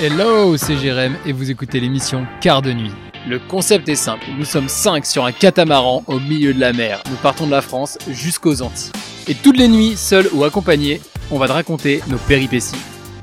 [0.00, 2.92] Hello, c'est Jérém et vous écoutez l'émission Quart de nuit.
[3.26, 7.02] Le concept est simple, nous sommes 5 sur un catamaran au milieu de la mer.
[7.10, 8.92] Nous partons de la France jusqu'aux Antilles.
[9.26, 11.00] Et toutes les nuits, seuls ou accompagnés,
[11.32, 12.76] on va te raconter nos péripéties.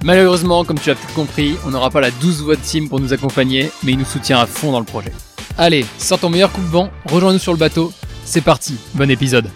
[0.04, 3.00] Malheureusement, comme tu as peut-être compris, on n'aura pas la 12 voix de team pour
[3.00, 5.14] nous accompagner, mais il nous soutient à fond dans le projet.
[5.58, 7.94] Allez, sors ton meilleur coup de vent, rejoins-nous sur le bateau,
[8.26, 9.50] c'est parti, bon épisode.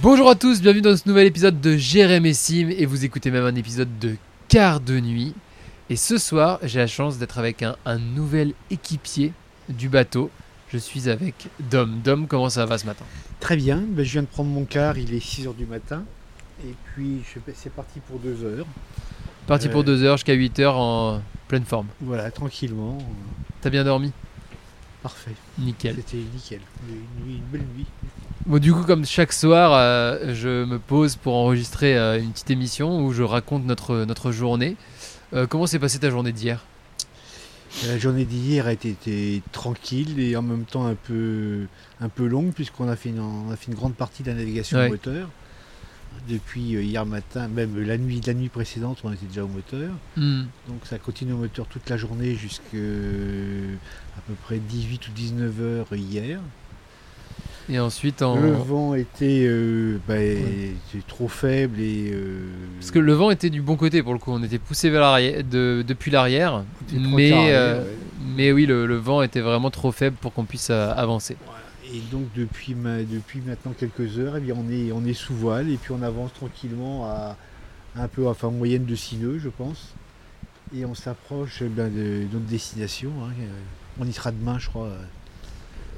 [0.00, 3.30] Bonjour à tous, bienvenue dans ce nouvel épisode de Jérém et Sim, et vous écoutez
[3.30, 4.16] même un épisode de
[4.48, 5.34] Quart de nuit.
[5.90, 9.32] Et ce soir, j'ai la chance d'être avec un, un nouvel équipier
[9.68, 10.30] du bateau.
[10.68, 12.00] Je suis avec Dom.
[12.02, 13.04] Dom, comment ça va ce matin?
[13.40, 16.02] Très bien, ben, je viens de prendre mon car, il est 6h du matin.
[16.64, 17.20] Et puis
[17.54, 18.66] c'est parti pour 2 heures.
[19.46, 19.84] Parti pour Euh.
[19.84, 21.88] 2 heures jusqu'à 8 heures en pleine forme.
[22.00, 22.96] Voilà, tranquillement.
[23.00, 23.04] euh,
[23.60, 24.10] T'as bien dormi?
[25.02, 25.32] Parfait.
[25.58, 25.96] Nickel.
[25.96, 26.60] C'était nickel.
[26.88, 27.86] Une, nuit- une belle nuit.
[28.46, 32.50] Bon, du coup, comme chaque soir, euh, je me pose pour enregistrer euh, une petite
[32.50, 34.76] émission où je raconte notre, notre journée.
[35.34, 36.64] Euh, comment s'est passée ta journée d'hier?
[37.86, 41.66] La journée d'hier a été, été tranquille et en même temps un peu,
[42.00, 44.36] un peu longue puisqu'on a, fait une- on a fait une grande partie de la
[44.36, 44.86] navigation Ouais.
[44.86, 45.28] au moteur.
[46.28, 49.90] Depuis euh, hier matin, même la nuit, la nuit précédente, on était déjà au moteur.
[50.16, 50.42] Hmm.
[50.68, 52.76] Donc ça continue au moteur toute la journée jusqu'à
[54.16, 56.38] à peu près 18 ou 19 heures hier.
[57.70, 58.38] Et ensuite, en...
[58.38, 62.44] Le vent était, euh, bah, était trop faible et euh,
[62.78, 65.00] parce que le vent était du bon côté pour le coup, on était poussé vers
[65.00, 66.62] l'arrière, de- depuis l'arrière,
[66.92, 67.88] mais, euh, ouais.
[68.36, 71.36] mais oui, le, le vent était vraiment trop faible pour qu'on puisse avancer.
[71.92, 75.34] Et donc depuis, ma- depuis maintenant quelques heures, eh bien, on, est, on est sous
[75.34, 77.36] voile et puis on avance tranquillement à
[77.96, 79.94] un peu, enfin moyenne de 6 nœuds je pense.
[80.76, 83.10] Et on s'approche eh bien, de, notre destination.
[83.24, 83.32] hein.
[83.98, 84.88] On y sera demain je crois.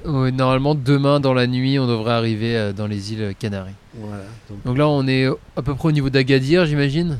[0.05, 3.73] Ouais, normalement, demain dans la nuit, on devrait arriver euh, dans les îles Canaries.
[3.95, 4.23] Voilà.
[4.49, 7.19] Donc, Donc là, on est à peu près au niveau d'Agadir, j'imagine?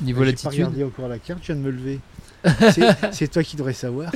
[0.00, 0.52] Niveau j'ai pas latitude?
[0.66, 2.00] regardé encore la carte, je viens de me lever.
[2.72, 4.10] C'est- C'est toi qui devrais savoir.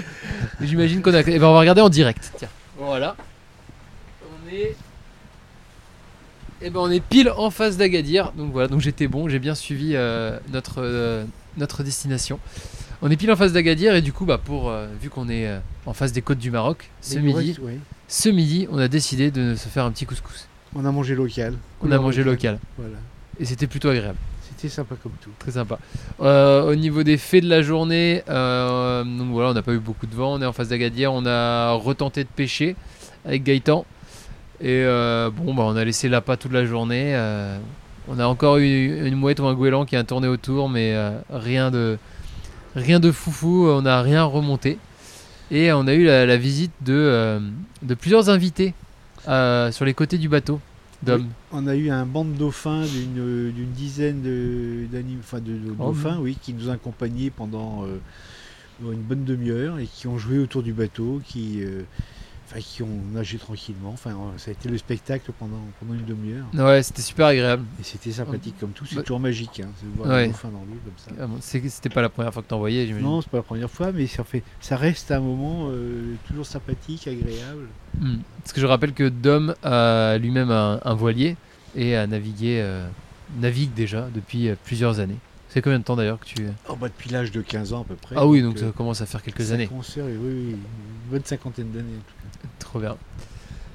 [0.61, 1.21] J'imagine qu'on a.
[1.21, 2.33] Eh ben, on va regarder en direct.
[2.37, 2.49] Tiens.
[2.79, 3.17] Voilà.
[4.23, 4.75] On est.
[6.61, 8.33] Eh ben, on est pile en face d'Agadir.
[8.33, 8.69] Donc voilà.
[8.69, 9.29] Donc j'étais bon.
[9.29, 11.25] J'ai bien suivi euh, notre euh,
[11.57, 12.39] notre destination.
[13.01, 15.47] On est pile en face d'Agadir et du coup, bah pour euh, vu qu'on est
[15.47, 17.79] euh, en face des côtes du Maroc, ce midi, reste- ouais.
[18.09, 20.49] ce midi, on a décidé de se faire un petit couscous.
[20.75, 21.55] On a mangé local.
[21.81, 22.97] On a mangé local Voilà.
[23.39, 24.19] et c'était plutôt agréable.
[24.49, 25.31] C'était sympa comme tout.
[25.39, 25.79] Très sympa.
[26.21, 30.07] Euh, au niveau des faits de la journée, donc voilà, on n'a pas eu beaucoup
[30.07, 30.35] de vent.
[30.35, 31.13] On est en face d'Agadir.
[31.13, 32.75] On a retenté de pêcher
[33.25, 33.87] avec Gaëtan.
[34.61, 34.83] Et
[35.37, 37.15] bon, bah, on a laissé l'appât toute la journée.
[38.09, 40.97] on a encore eu une mouette ou un goéland qui a tourné autour, mais
[41.31, 41.97] rien de
[42.77, 43.67] rien de foufou.
[43.69, 44.79] On n'a rien remonté.
[45.51, 47.41] Et on a eu la, la visite de, euh,
[47.83, 48.75] de plusieurs invités
[49.29, 50.61] euh, sur les côtés du bateau.
[51.03, 51.29] d'hommes.
[51.53, 54.87] On a eu un banc de dauphins d'une d'une dizaine de,
[55.21, 59.79] enfin, de, de Oh, dauphins oui, qui nous ont accompagnés pendant euh, une bonne demi-heure
[59.79, 61.83] et qui ont joué autour du bateau, qui, euh,
[62.51, 63.91] enfin, qui ont nagé tranquillement.
[63.91, 66.47] Enfin, euh, ça a été le spectacle pendant, pendant une demi-heure.
[66.55, 67.65] Ouais, c'était super agréable.
[67.81, 68.87] Et c'était sympathique comme tout.
[68.87, 70.27] C'est Bah- toujours magique hein, de voir Ouais.
[70.29, 71.11] l'eau comme ça.
[71.21, 73.07] Ah C'était pas la première fois que t'en voyais, j'imagine.
[73.07, 76.47] Non, c'est pas la première fois, mais ça, fait, ça reste un moment euh, toujours
[76.47, 77.69] sympathique, agréable.
[78.01, 78.19] Hmm.
[78.43, 81.37] Parce que je rappelle que Dom a lui-même un, un voilier
[81.77, 82.89] et a navigué, euh,
[83.39, 85.19] navigue déjà depuis plusieurs années.
[85.49, 86.47] C'est combien de temps d'ailleurs que tu...
[86.69, 88.15] Oh, bah, depuis l'âge de 15 ans à peu près.
[88.19, 89.69] Ah oui, donc euh, ça commence à faire quelques années.
[89.73, 90.59] oui, oui, une
[91.11, 92.49] bonne cinquantaine d'années en tout cas.
[92.59, 92.97] Trop bien.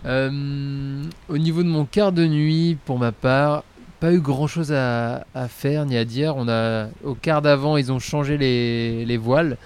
[0.06, 3.63] Euh, au niveau de mon quart de nuit, pour ma part,
[4.00, 6.35] pas eu grand-chose à, à faire ni à dire.
[6.35, 9.57] On a, au quart d'avant, ils ont changé les, les voiles.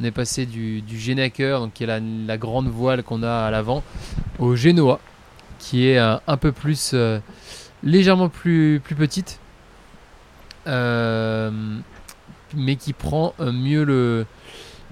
[0.00, 3.30] On est passé du, du Genaker, donc qui est la, la grande voile qu'on a
[3.30, 3.82] à l'avant,
[4.38, 4.98] au Genoa,
[5.58, 7.18] qui est un, un peu plus, euh,
[7.82, 9.41] légèrement plus, plus petite, euh,
[12.54, 14.26] mais qui prend euh, mieux le,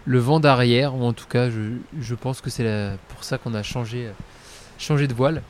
[0.06, 1.60] le vent d'arrière, ou en tout cas, je,
[2.00, 4.12] je pense que c'est la- pour ça qu'on a changé, euh,
[4.78, 5.42] changé de voile.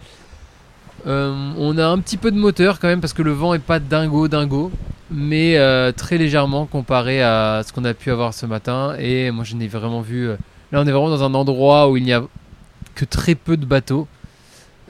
[1.07, 3.59] Euh, on a un petit peu de moteur quand même parce que le vent est
[3.59, 4.71] pas dingo dingo,
[5.11, 8.95] mais euh, très légèrement comparé à ce qu'on a pu avoir ce matin.
[8.99, 10.29] Et moi, je n'ai vraiment vu.
[10.29, 10.37] euh,
[10.73, 12.23] là, on est vraiment dans un endroit où il n'y a
[12.95, 14.09] que très peu de bateaux.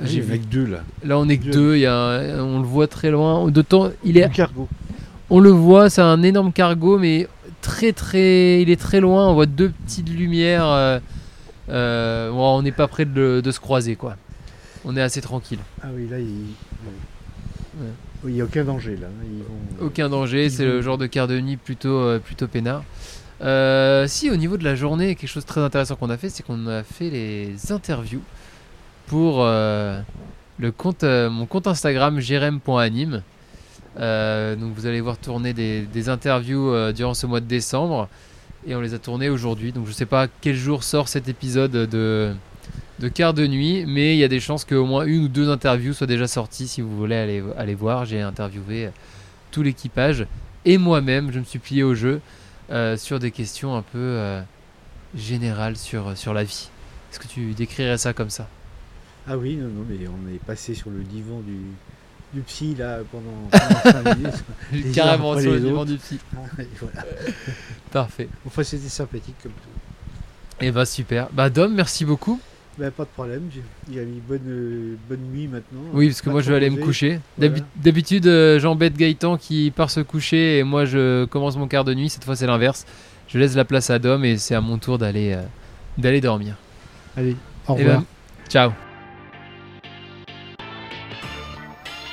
[0.02, 0.32] J'ai J'ai vu.
[0.32, 0.78] vu deux là.
[1.04, 1.50] Là, on est que Deux.
[1.52, 1.76] deux.
[1.76, 3.48] Il y a un- on le voit très loin.
[3.50, 4.66] D'autant, il est Du cargo.
[5.30, 7.28] On le voit, c'est un énorme cargo, mais
[7.62, 9.28] très très, il est très loin.
[9.28, 10.66] On voit deux petites lumières.
[10.66, 10.98] euh,
[11.68, 14.16] euh, bon, on n'est pas près de, se croiser, quoi.
[14.84, 15.58] On est assez tranquille.
[15.82, 17.80] Ah oui, là, il oui.
[17.80, 17.86] Ouais.
[18.22, 19.06] Oui, il n'y a aucun danger là.
[19.24, 19.86] Ils vont...
[19.86, 20.50] Aucun danger.
[20.50, 22.82] C'est le genre de quart de nuit plutôt euh, plutôt peinard.
[23.42, 26.28] Euh, si au niveau de la journée, quelque chose de très intéressant qu'on a fait,
[26.28, 28.22] c'est qu'on a fait les interviews
[29.06, 30.00] pour euh,
[30.58, 33.22] le compte, euh, mon compte Instagram jerem.anime.
[33.98, 38.08] Euh, donc vous allez voir tourner des, interviews euh, durant ce mois de décembre.
[38.66, 39.72] et on les a tournés aujourd'hui.
[39.72, 42.32] Donc je sais pas quel jour sort cet épisode de,
[42.98, 45.50] de quart de nuit, mais il y a des chances qu'au moins une ou deux
[45.50, 48.04] interviews soient déjà sorties si vous voulez aller, aller voir.
[48.04, 48.90] J'ai interviewé
[49.50, 50.26] tout l'équipage
[50.64, 52.20] et moi-même, je me suis plié au jeu
[52.70, 54.42] euh, sur des questions un peu euh,
[55.16, 56.68] générales sur, sur la vie.
[57.10, 58.48] Est-ce que tu décrirais ça comme ça?
[59.26, 61.56] Ah oui, non, non, mais on est passé sur le divan du,
[62.32, 63.48] du psy là pendant,
[63.82, 64.92] 5 minutes.
[64.94, 66.18] Carrément sur le divan du psy.
[66.80, 67.04] Voilà.
[67.92, 68.28] Parfait.
[68.46, 70.64] Enfin, c'était sympathique comme tout.
[70.64, 71.28] Et eh bah super.
[71.32, 72.38] Bah Dom, merci beaucoup.
[72.78, 73.50] Bah, pas de problème,
[73.90, 75.80] j'ai mis bonne, euh, bonne nuit maintenant.
[75.92, 77.20] Oui, parce que moi je vais aller me coucher.
[77.36, 81.94] D'habitude, euh, j'embête Gaëtan qui part se coucher et moi je commence mon quart de
[81.94, 82.08] nuit.
[82.08, 82.86] Cette fois, c'est l'inverse.
[83.28, 85.42] Je laisse la place à Dom et c'est à mon tour d'aller euh,
[85.98, 86.56] d'aller dormir.
[87.16, 87.36] Allez,
[87.68, 88.02] au Eh ben, revoir.
[88.48, 88.72] ciao.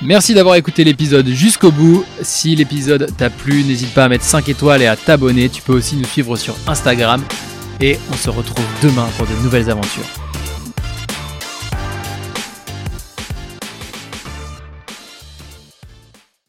[0.02, 2.06] Merci d'avoir écouté l'épisode jusqu'au bout.
[2.22, 5.50] Si l'épisode t'a plu, n'hésite pas à mettre 5 étoiles et à t'abonner.
[5.50, 7.24] Tu peux aussi nous suivre sur Instagram.
[7.82, 10.27] Et on se retrouve demain pour de nouvelles aventures.